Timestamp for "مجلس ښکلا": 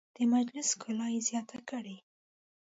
0.33-1.07